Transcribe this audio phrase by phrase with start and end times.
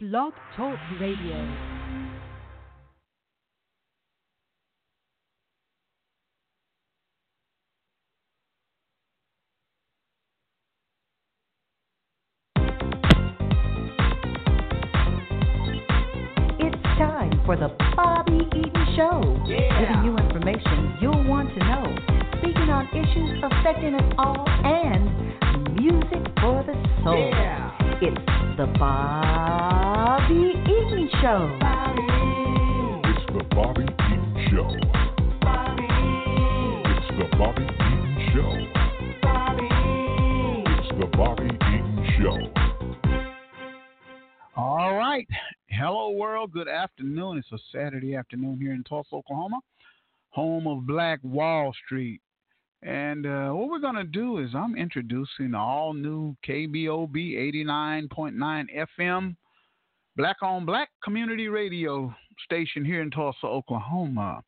[0.00, 1.77] Blog Talk Radio.
[47.72, 49.60] Saturday afternoon here in Tulsa, Oklahoma,
[50.30, 52.20] home of Black Wall Street.
[52.82, 57.14] And uh, what we're going to do is I'm introducing all new KBOB
[57.68, 58.66] 89.9
[59.00, 59.36] FM
[60.16, 64.42] Black on Black community radio station here in Tulsa, Oklahoma.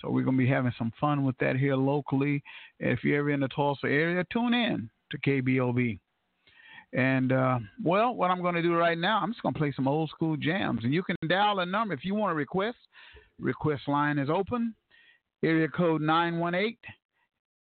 [0.00, 2.42] So we're going to be having some fun with that here locally.
[2.80, 5.98] If you're ever in the Tulsa area, tune in to KBOB.
[6.94, 9.72] And uh, well, what I'm going to do right now, I'm just going to play
[9.74, 12.78] some old school jams, and you can dial a number if you want to request.
[13.40, 14.74] Request line is open.
[15.42, 16.76] Area code 918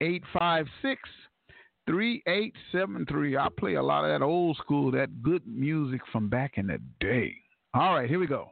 [0.03, 1.01] 856
[1.87, 3.37] 3873.
[3.37, 6.79] I play a lot of that old school, that good music from back in the
[7.01, 7.35] day.
[7.75, 8.51] All right, here we go.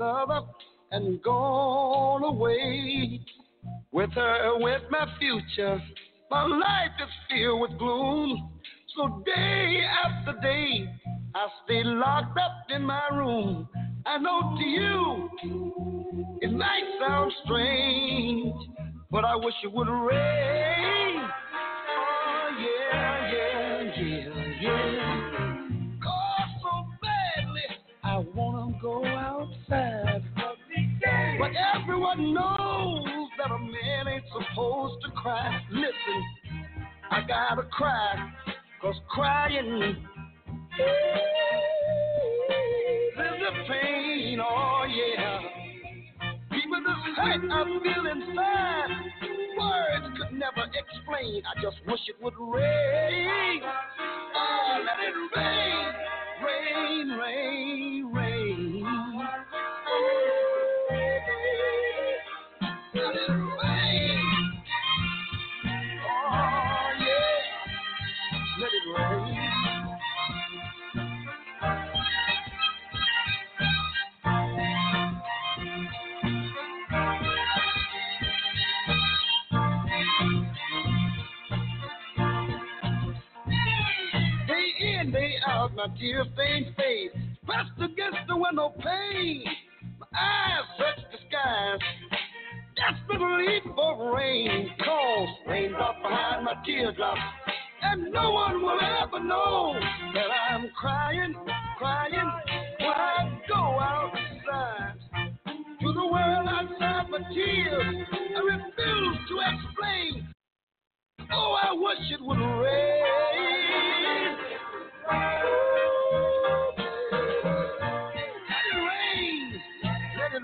[0.00, 0.46] another
[0.92, 3.20] and gone away.
[3.90, 5.80] With her with my future.
[6.30, 8.50] My life is filled with gloom.
[8.96, 10.88] So day after day,
[11.34, 13.68] I stay locked up in my room.
[14.06, 15.30] I know to you,
[16.40, 18.54] it might sound strange,
[19.10, 20.57] but I wish it would rain.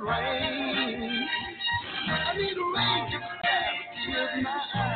[0.04, 1.28] rain.
[2.08, 3.18] I need a rain to
[4.06, 4.93] tears my eyes.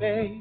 [0.00, 0.37] Baby.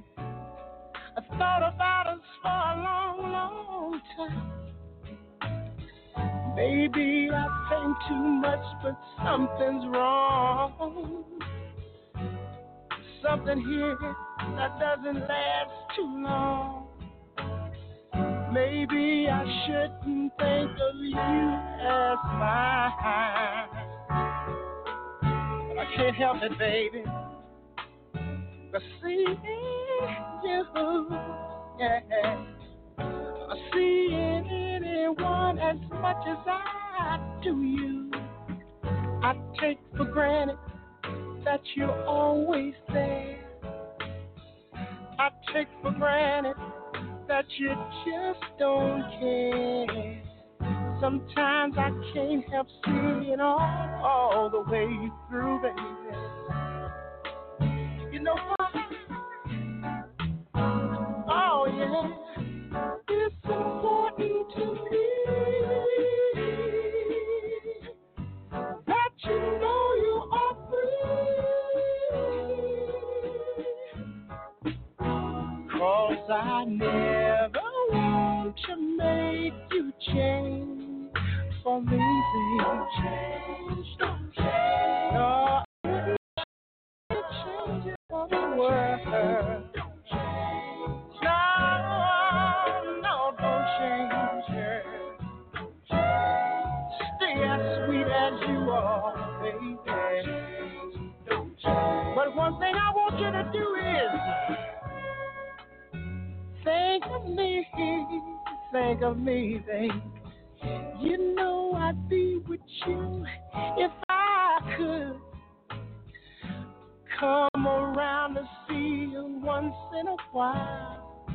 [119.61, 121.25] once in a while.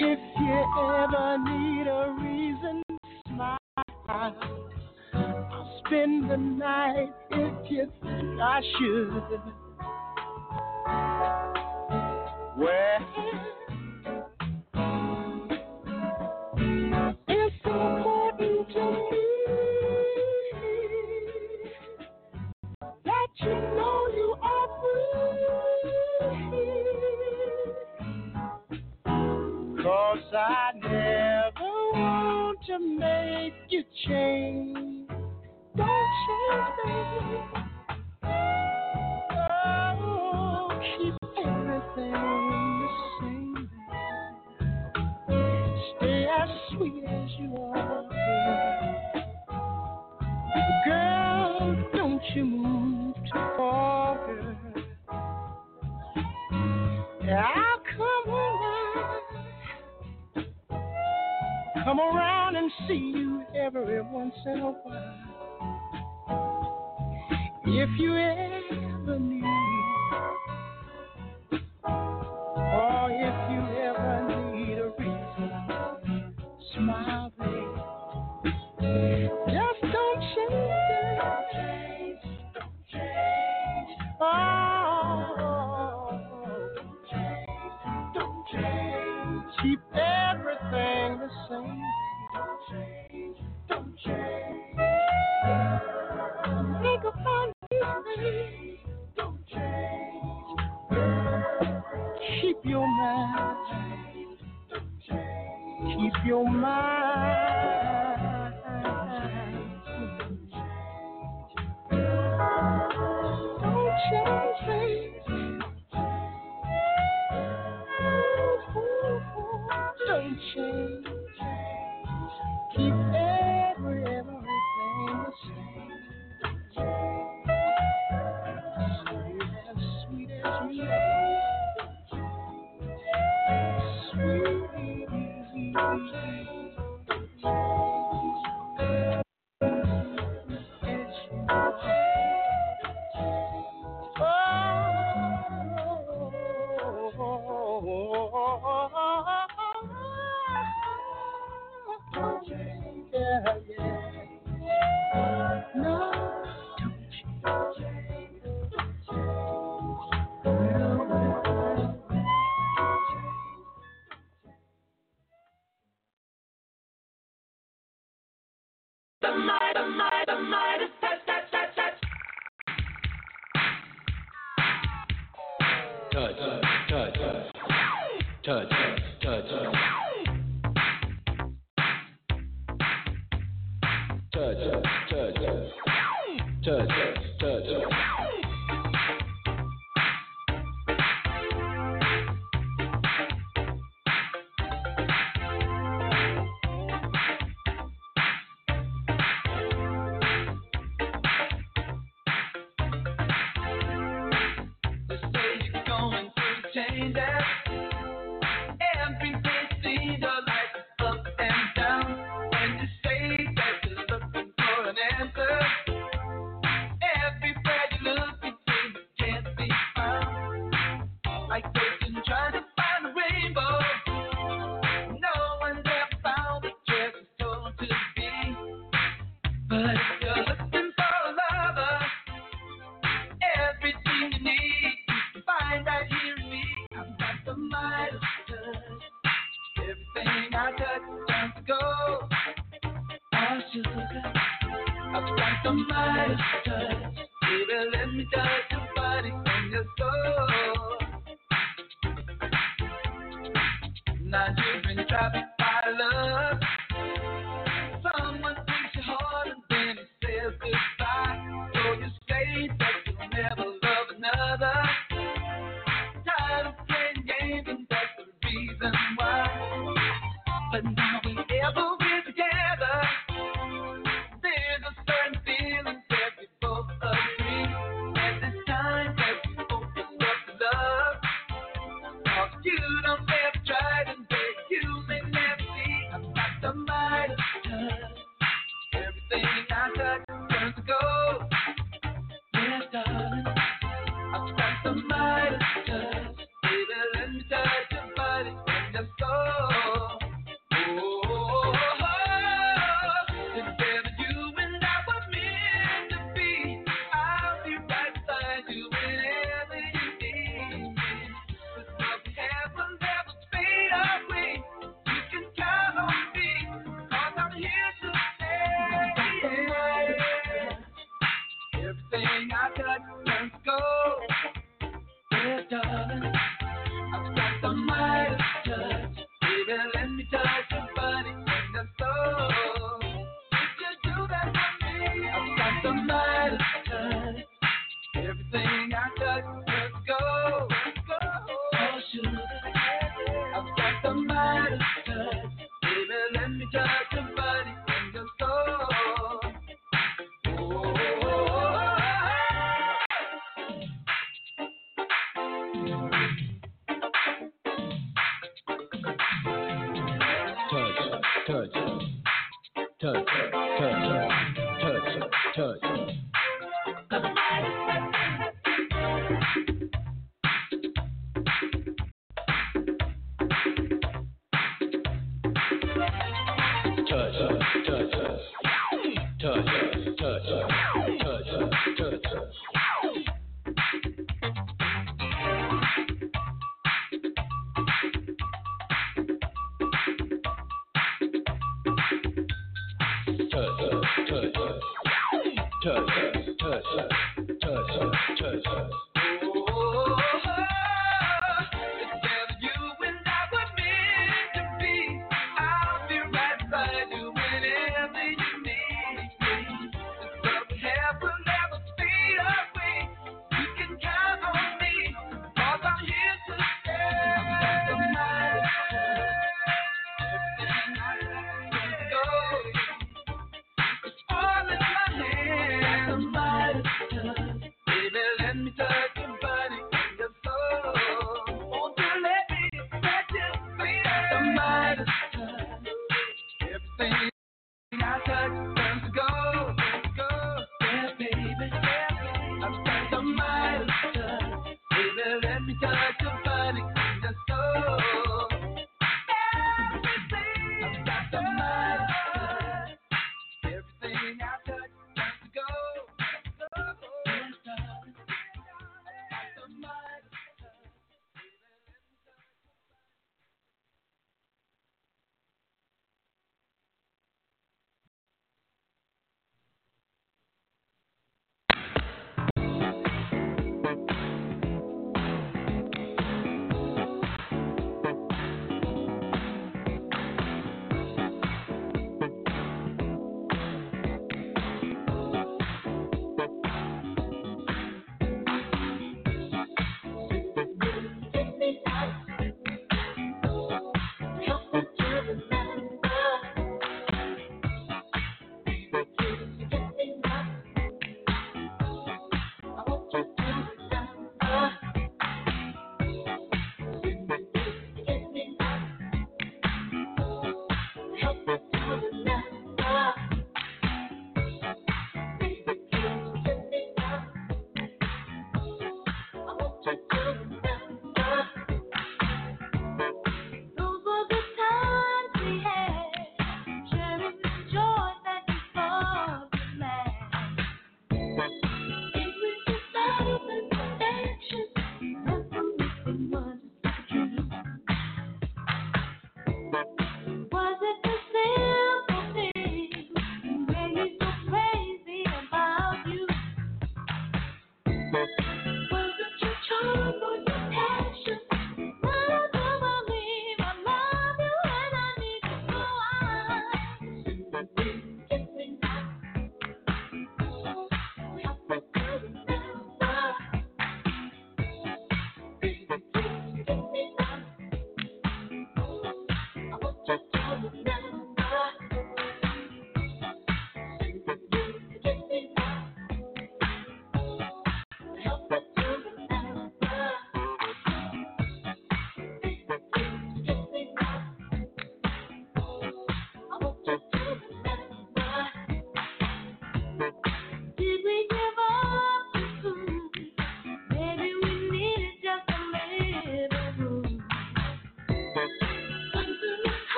[0.00, 0.56] If you
[0.98, 2.96] ever need a reason to
[3.28, 3.58] smile,
[4.08, 9.40] I'll spend the night if you think I should.
[12.56, 12.98] Where?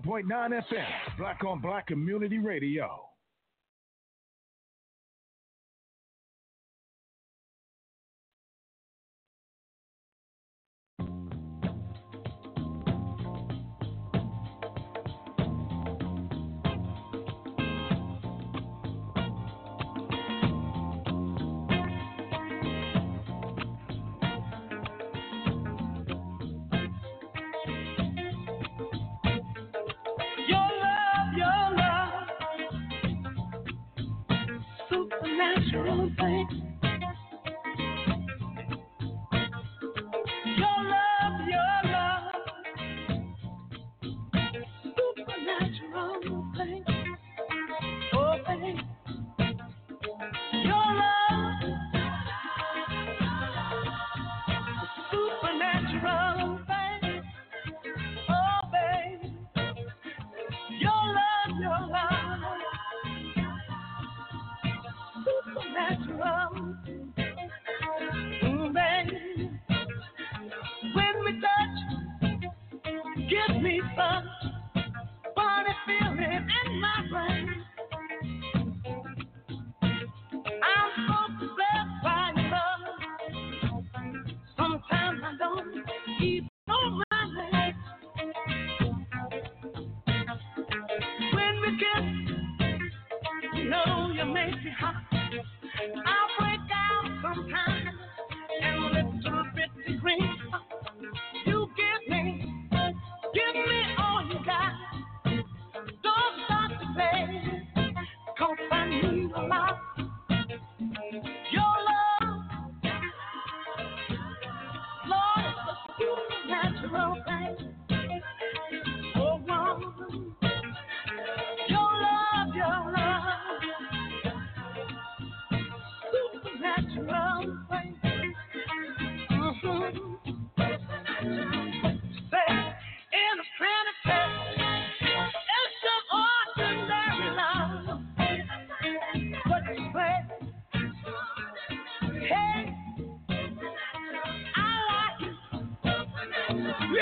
[0.00, 3.11] 99.9 FM, Black on Black Community Radio.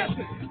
[0.08, 0.49] Listen,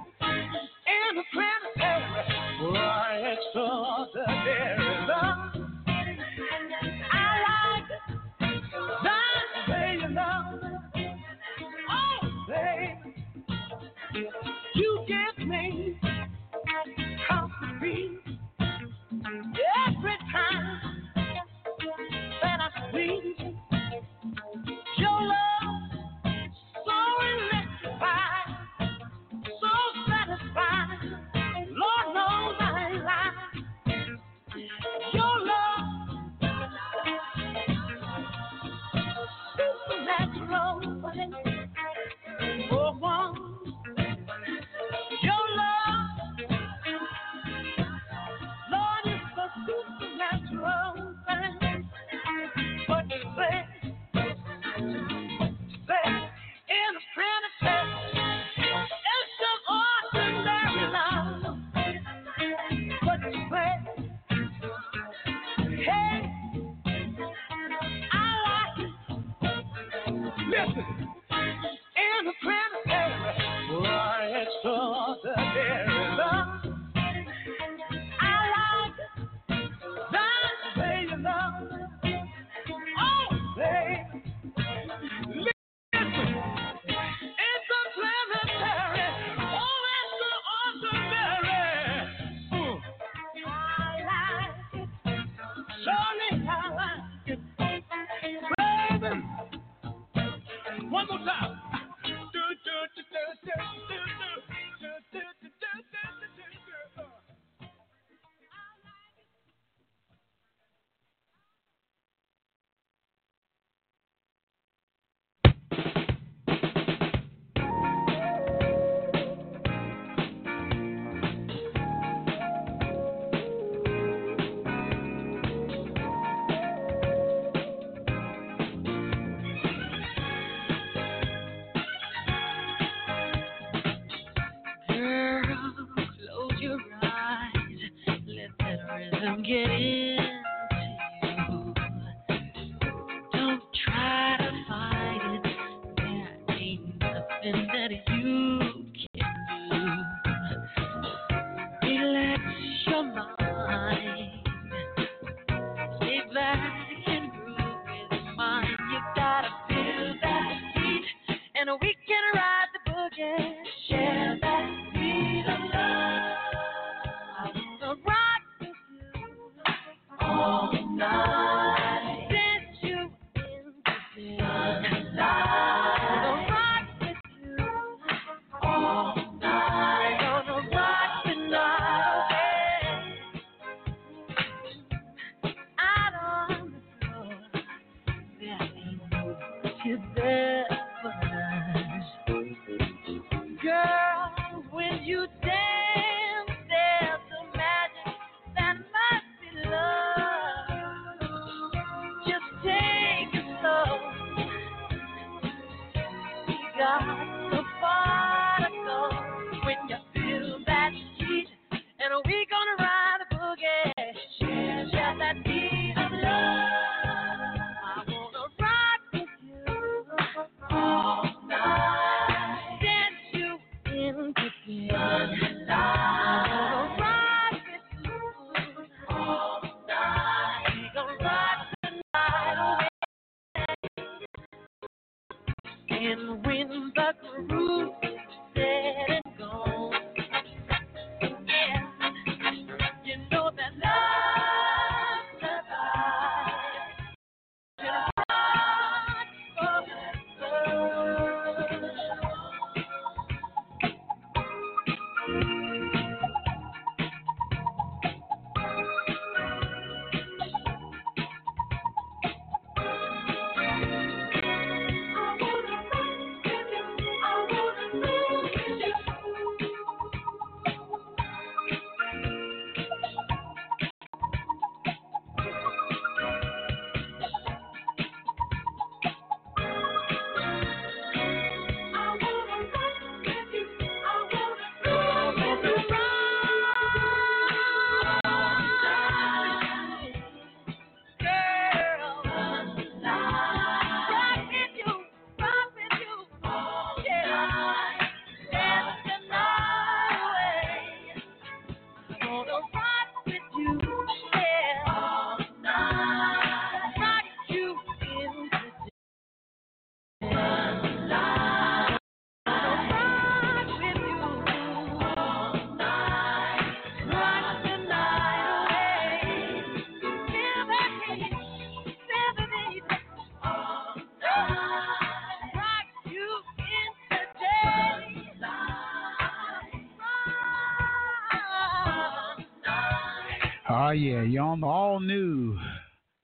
[333.89, 335.57] Oh yeah, you're on the all new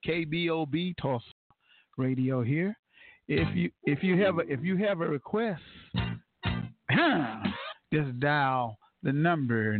[0.07, 1.23] KBOB Toss
[1.97, 2.77] Radio here.
[3.27, 5.63] If you if you have a if you have a request,
[7.91, 9.75] just dial the number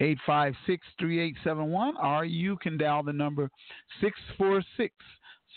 [0.00, 3.50] 918-856-3871 or you can dial the number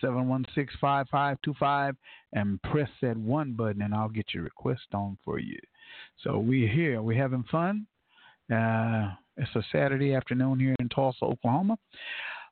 [0.03, 1.95] 646-716-5525
[2.33, 5.59] and press that one button and I'll get your request on for you.
[6.23, 7.85] So we're here, we're having fun.
[8.51, 9.11] Uh,
[9.41, 11.75] it's a Saturday afternoon here in Tulsa, Oklahoma.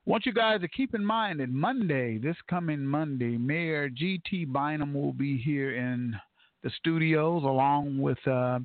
[0.06, 4.46] want you guys to keep in mind that Monday, this coming Monday, Mayor G.T.
[4.46, 6.16] Bynum will be here in
[6.64, 8.58] the studios along with uh,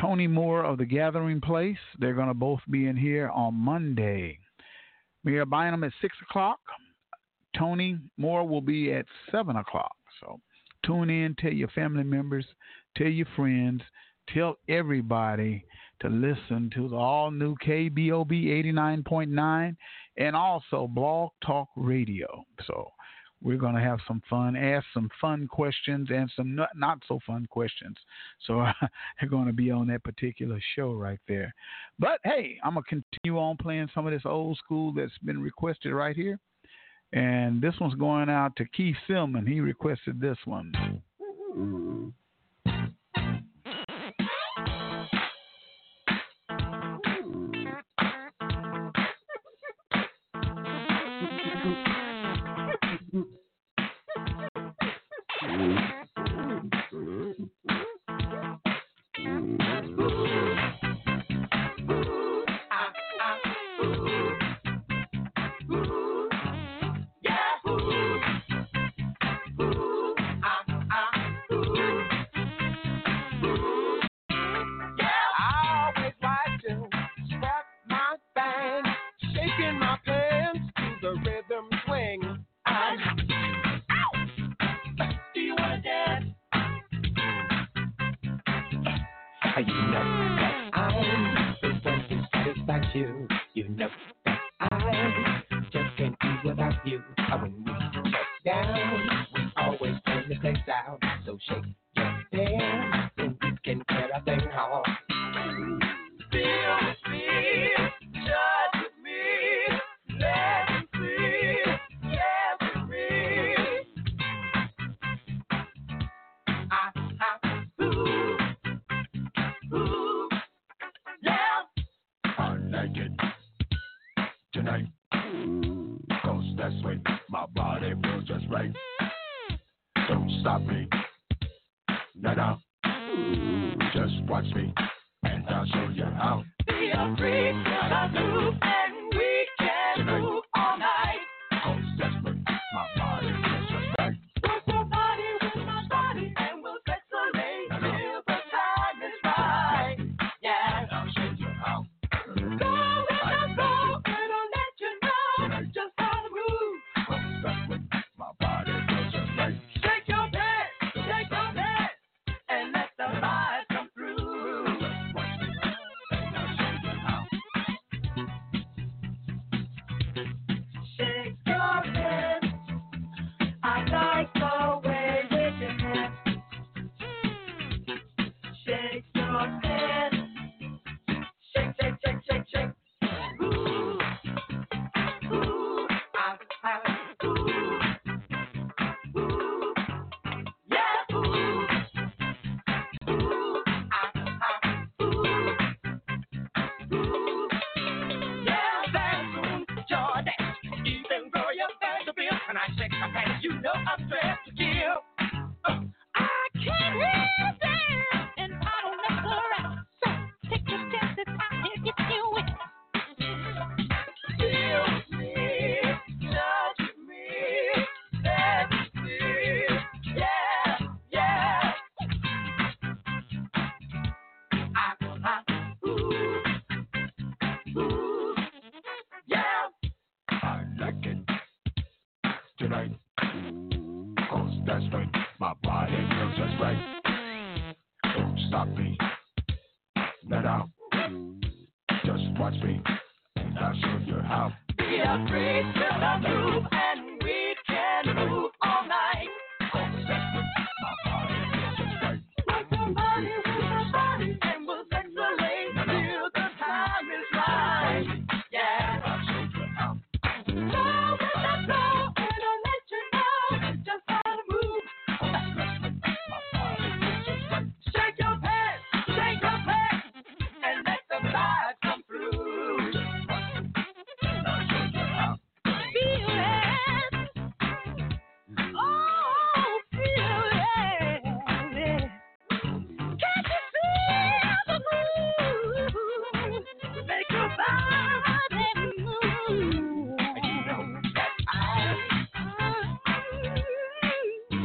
[0.00, 1.76] Tony Moore of the Gathering Place.
[1.98, 4.38] They're going to both be in here on Monday.
[5.22, 6.60] Mayor Bynum at 6 o'clock.
[7.58, 9.96] Tony Moore will be at 7 o'clock.
[10.20, 10.40] So
[10.86, 12.46] tune in, tell your family members,
[12.96, 13.82] tell your friends,
[14.32, 15.62] tell everybody
[16.00, 19.76] to listen to the all new KBOB 89.9
[20.16, 22.44] and also Blog Talk Radio.
[22.66, 22.90] So
[23.42, 27.20] we're going to have some fun, ask some fun questions and some not, not so
[27.26, 27.96] fun questions.
[28.46, 28.64] So
[29.20, 31.54] they're going to be on that particular show right there.
[31.98, 35.40] But hey, I'm going to continue on playing some of this old school that's been
[35.40, 36.38] requested right here.
[37.12, 39.48] And this one's going out to Keith Silman.
[39.48, 40.72] He requested this one.
[41.56, 42.08] Mm-hmm.
[63.28, 64.47] Yeah.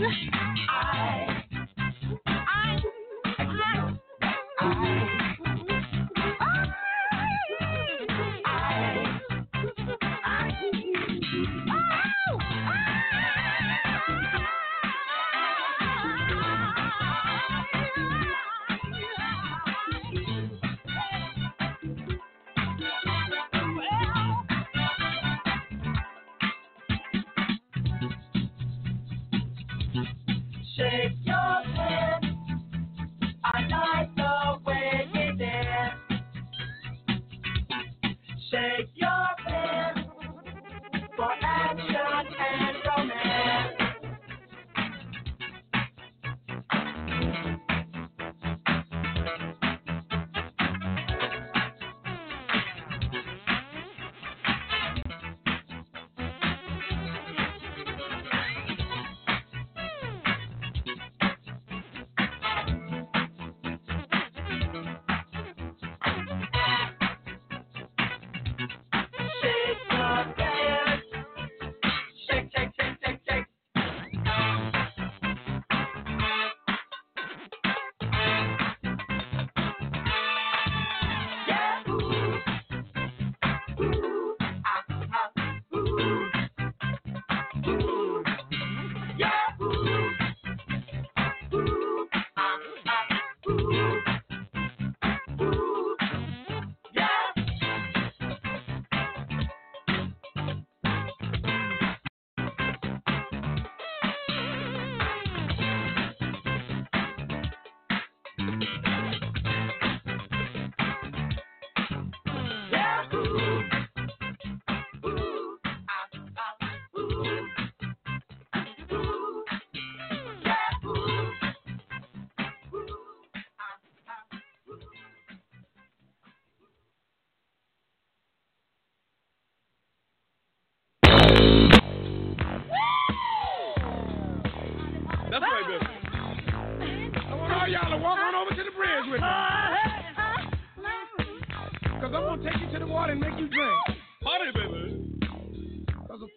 [0.03, 0.42] Yeah.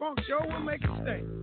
[0.06, 1.35] Funk show will make it stay.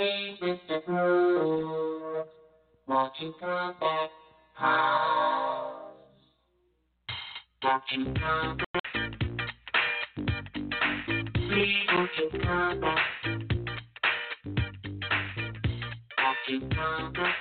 [0.00, 0.86] me, Mr.
[0.86, 2.24] the
[2.88, 4.10] Won't you come back
[4.54, 5.92] home?
[7.62, 7.82] Won't
[8.18, 8.66] come back?
[11.34, 12.30] Please, won't you
[12.80, 12.98] back?
[16.18, 16.38] Won't
[16.74, 17.39] come back?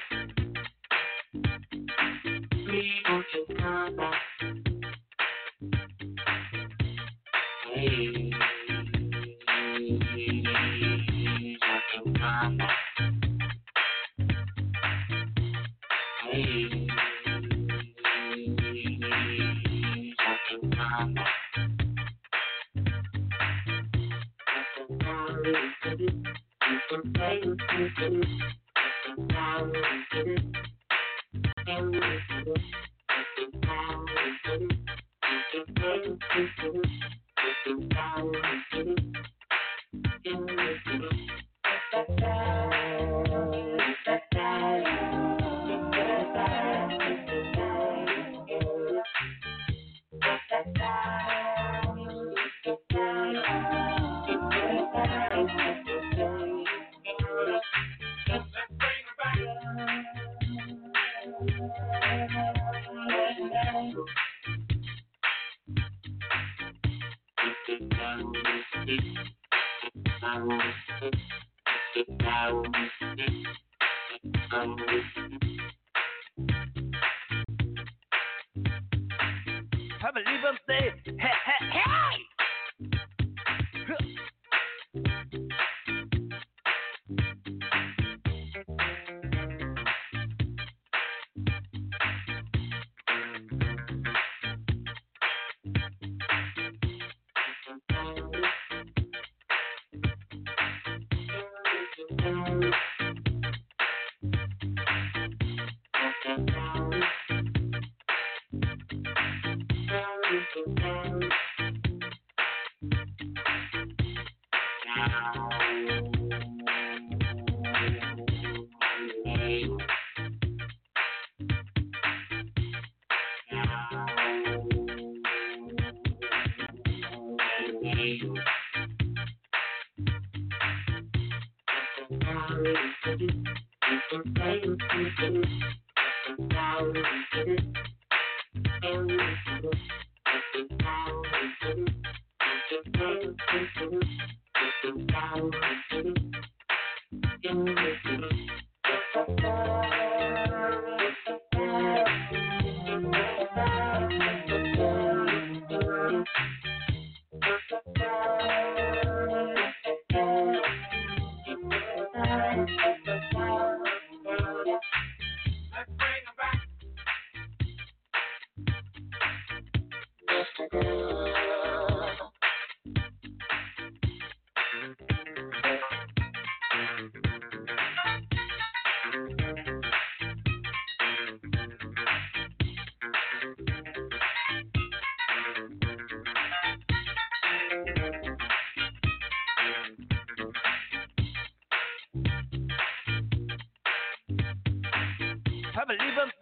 [195.79, 196.33] I believe I'm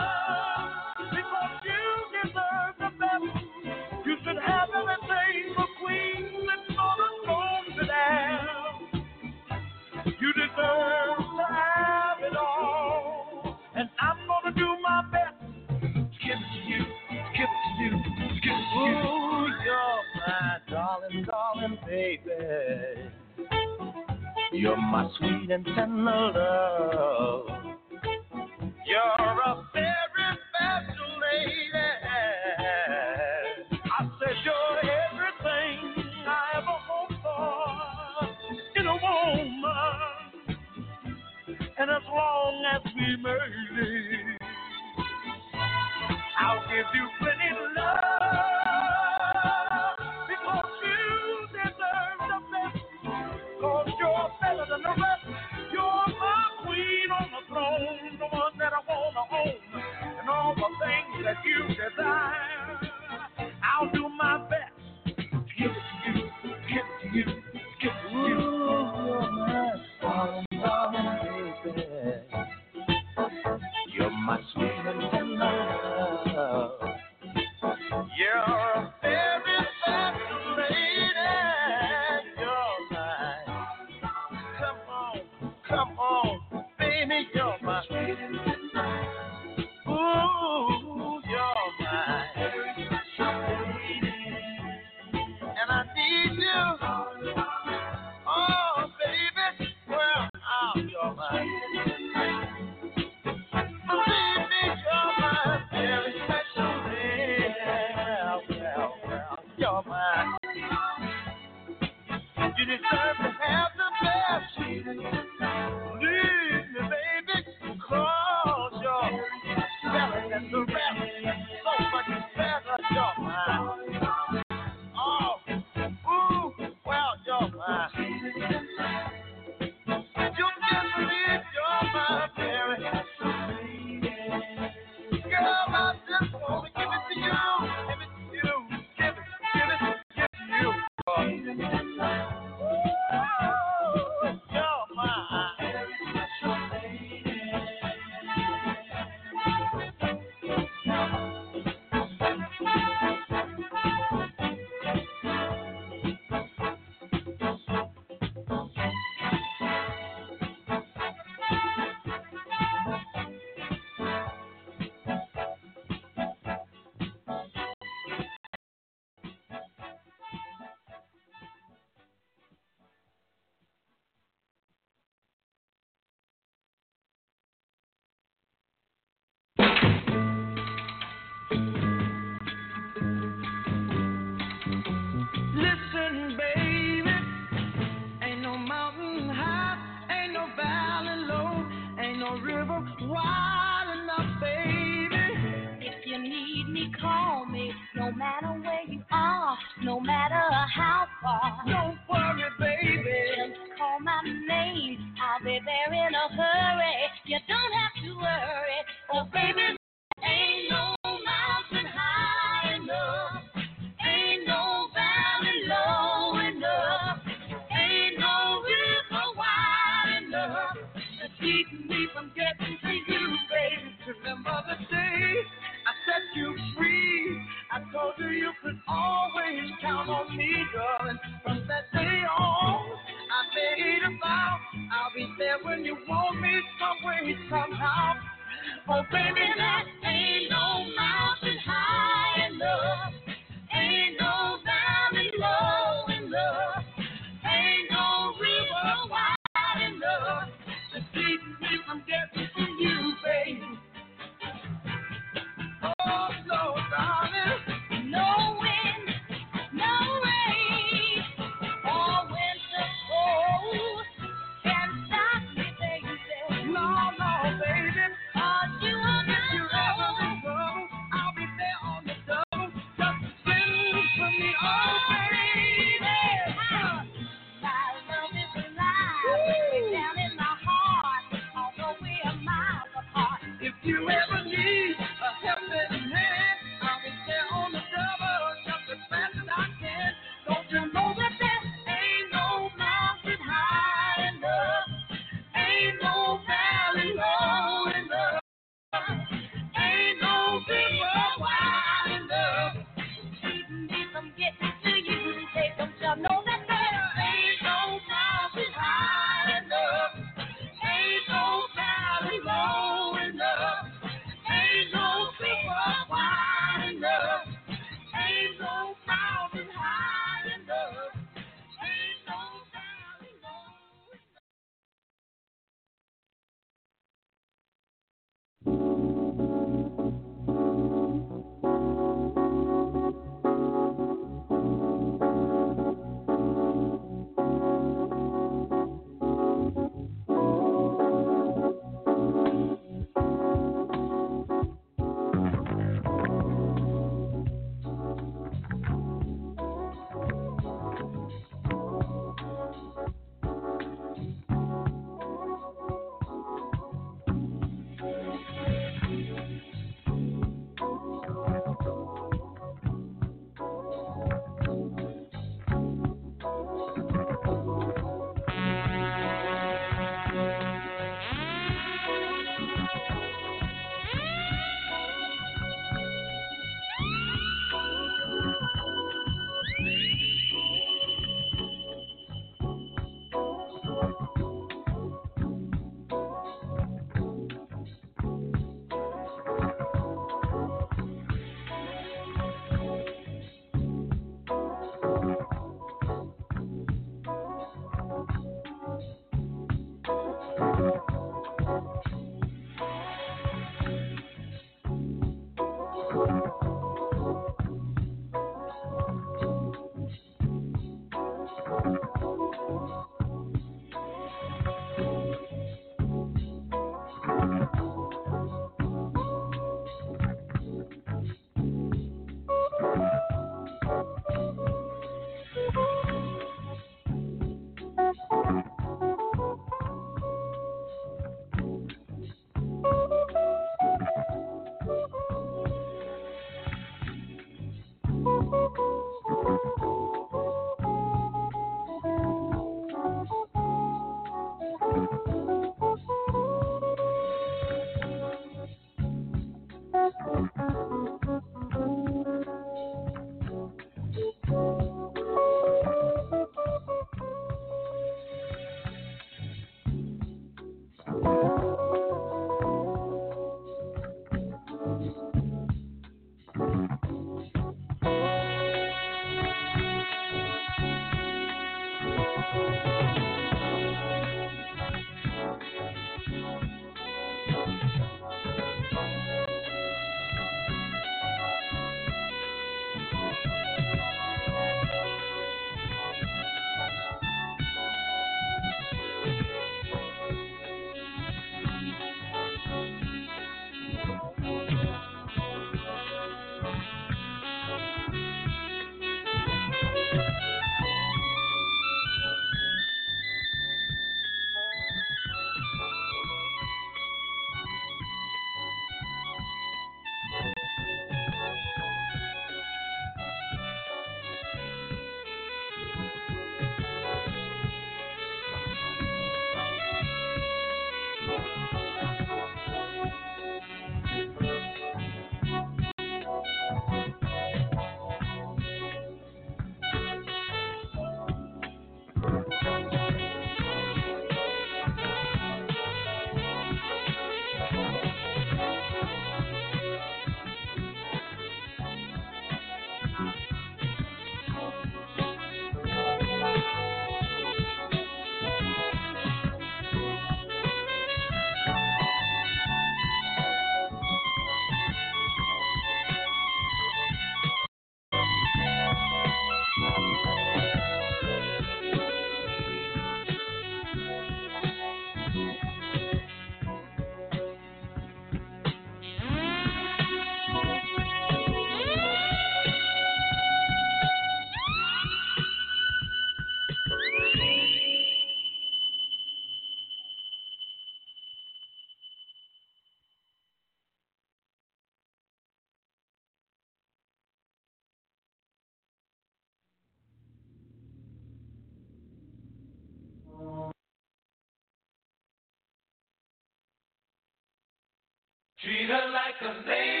[598.63, 600.00] Treat her like a lady.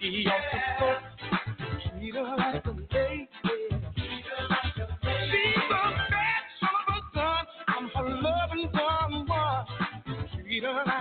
[0.00, 0.98] be your sister.
[1.98, 3.28] Treat her like a lady.
[3.96, 4.48] She's a
[5.02, 7.46] bad son of a gun.
[7.68, 9.66] I'm loving someone.
[10.34, 10.97] Treat her like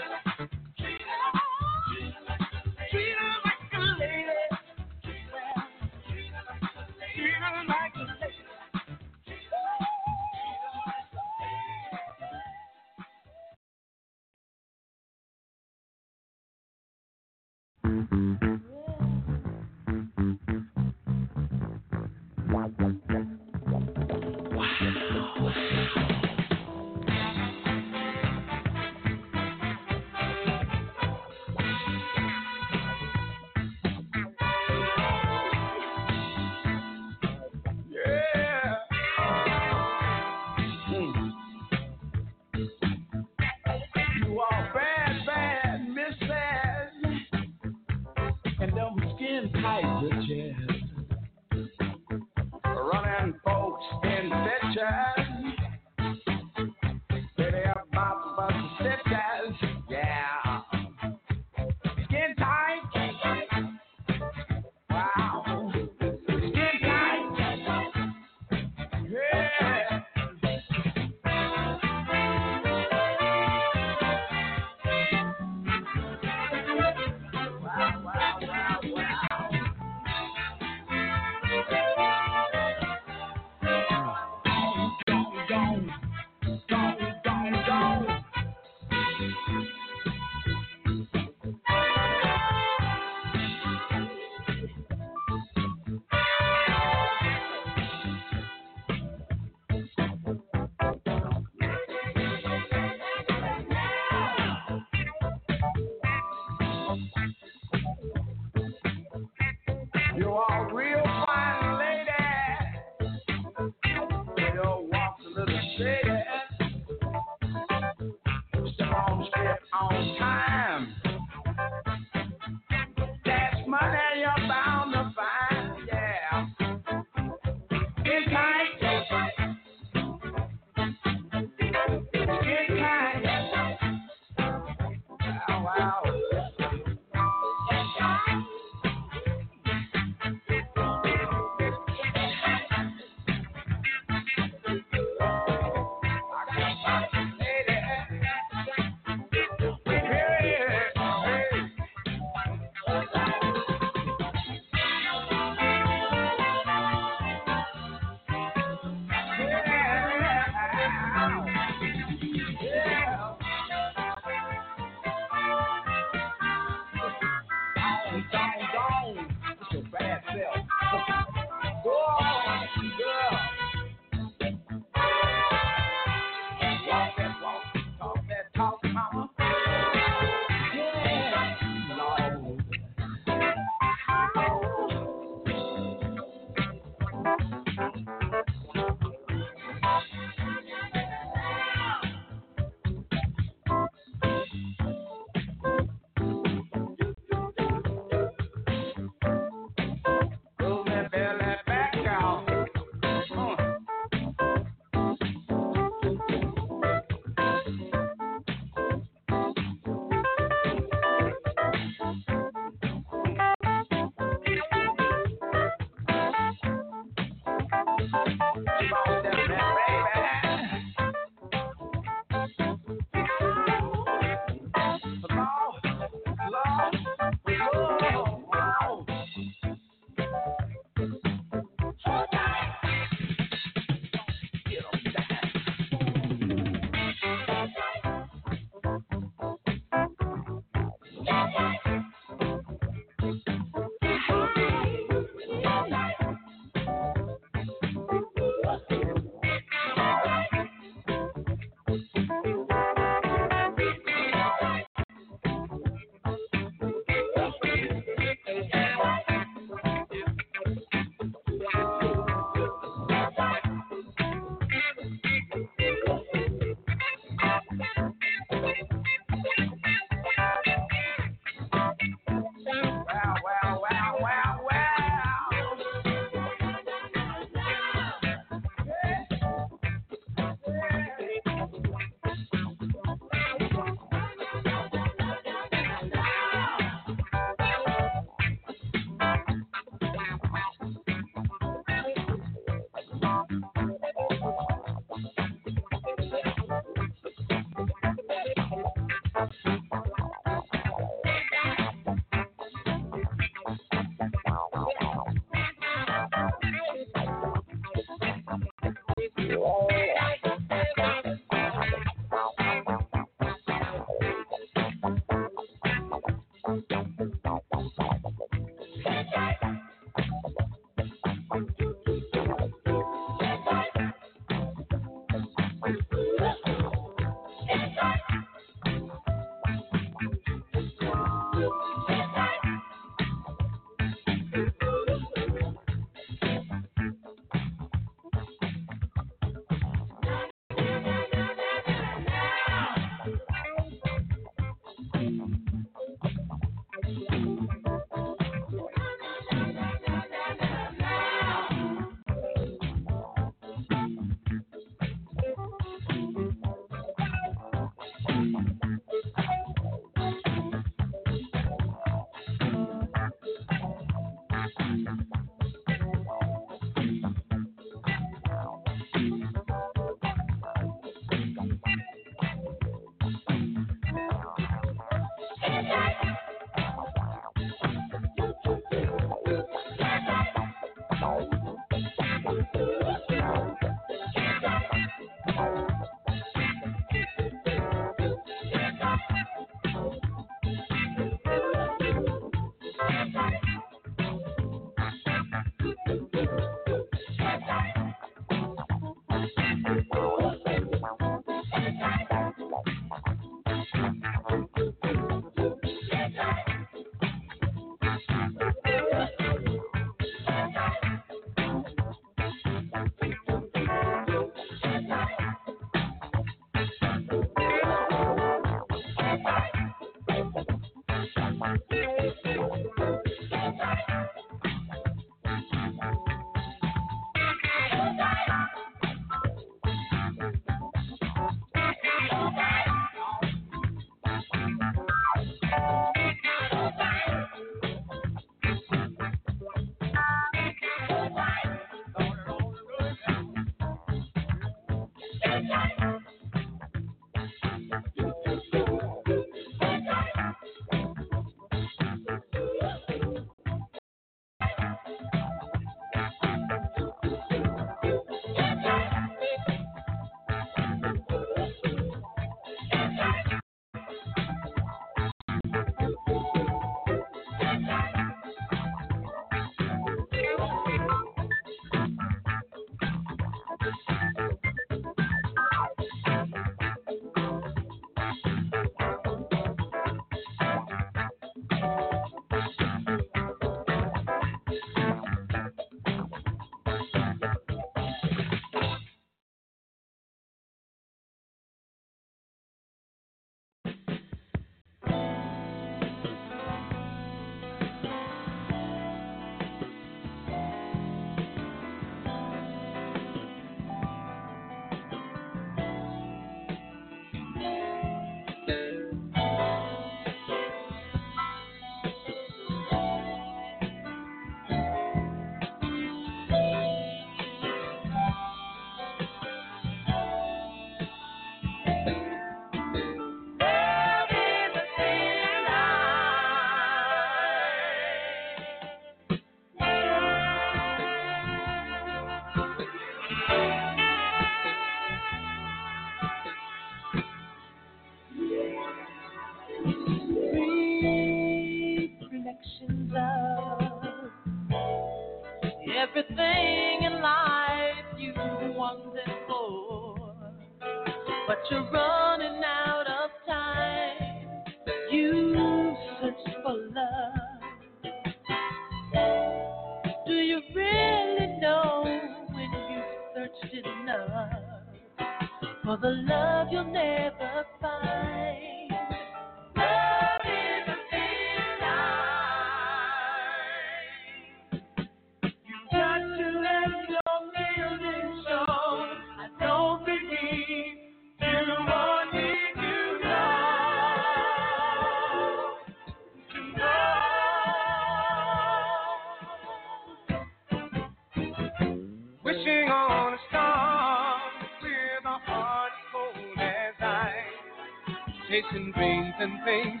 [599.41, 600.00] and things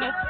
[0.00, 0.27] Let's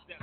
[0.00, 0.22] step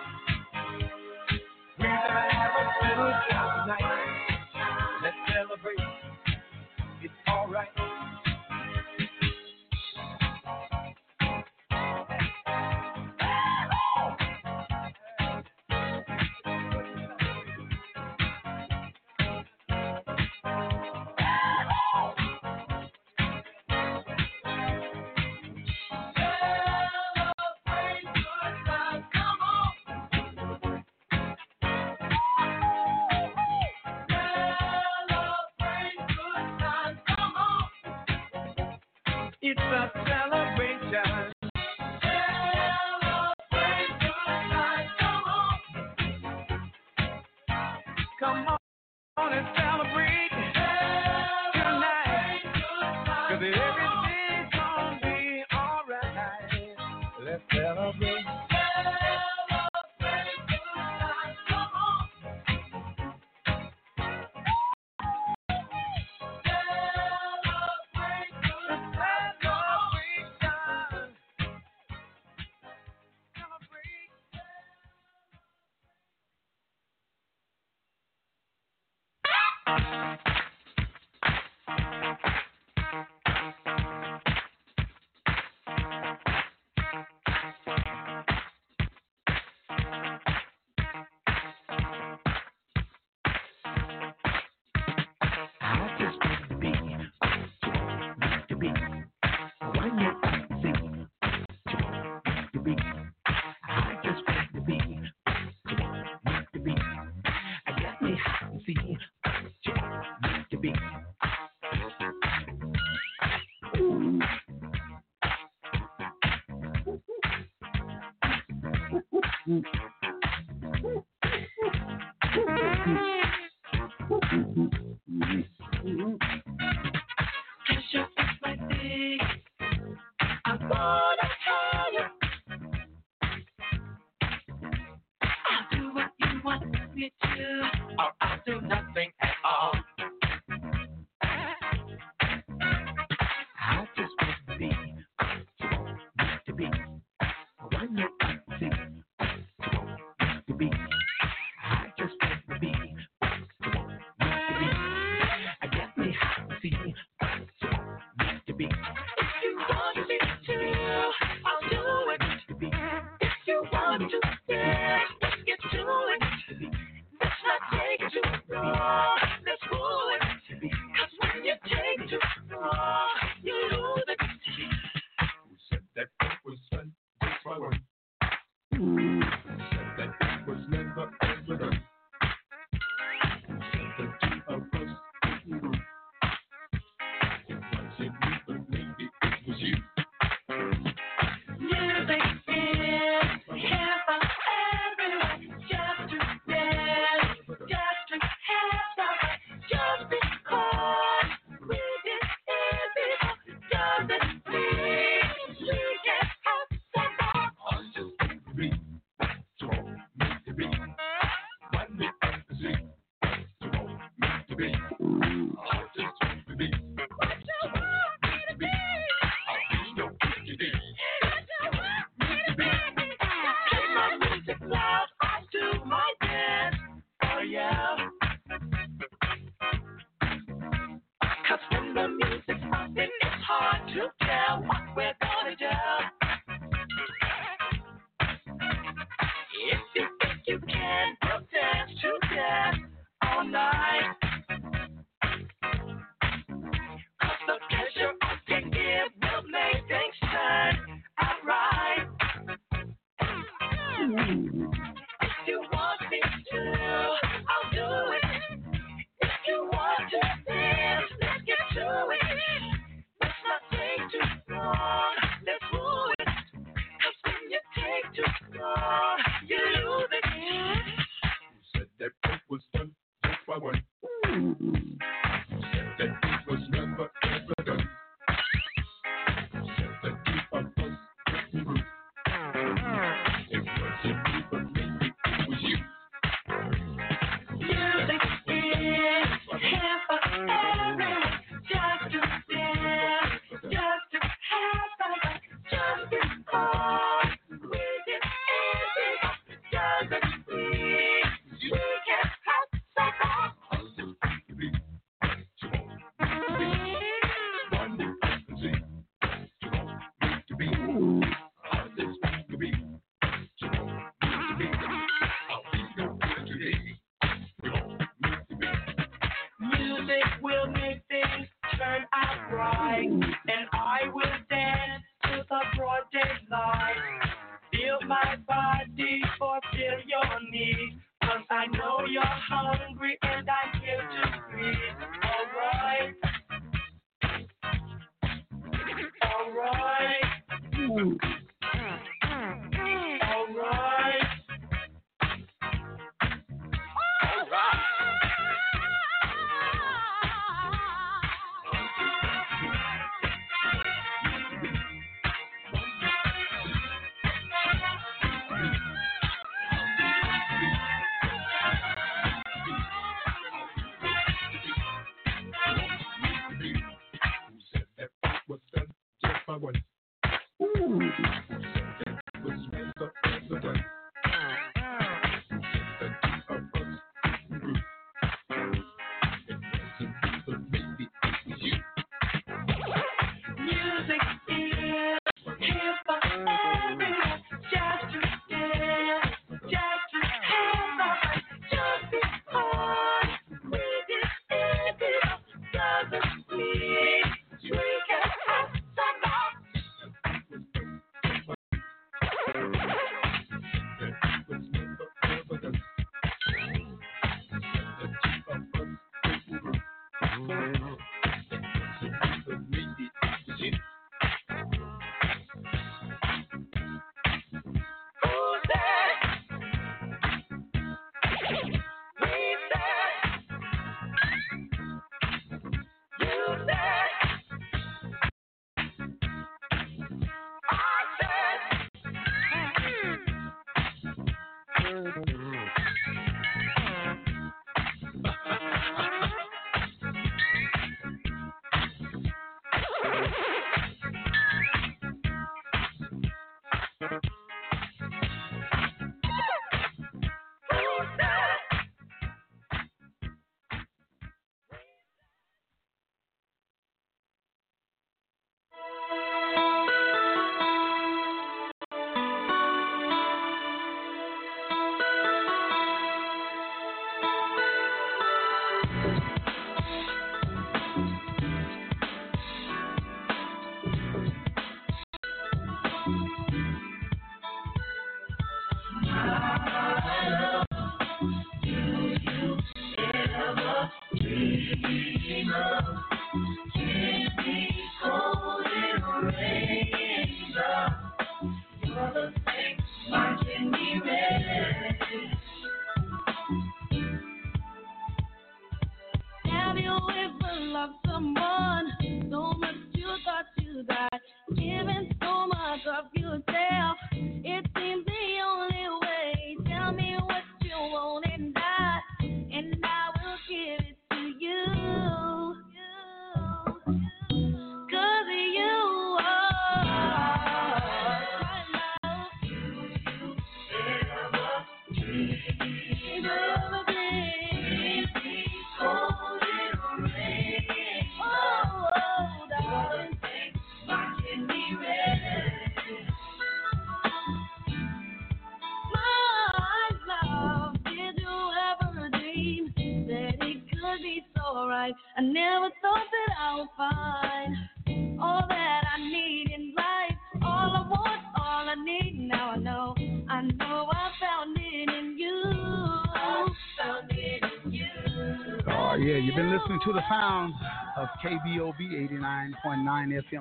[5.33, 5.79] celebrate.
[7.03, 7.90] It's alright.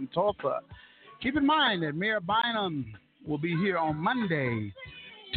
[0.08, 0.60] Tulsa.
[1.22, 2.94] Keep in mind that Mayor Bynum
[3.26, 4.72] will be here on Monday.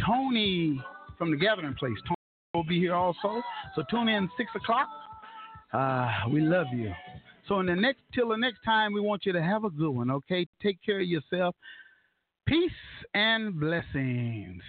[0.06, 0.80] Tony
[1.18, 2.16] from the Gathering Place, Tony
[2.54, 3.42] will be here also.
[3.76, 4.88] So tune in six o'clock.
[5.72, 6.92] Uh, we love you.
[7.48, 9.90] So in the next till the next time, we want you to have a good
[9.90, 10.10] one.
[10.10, 11.54] Okay, take care of yourself.
[12.46, 12.70] Peace
[13.14, 14.62] and blessings.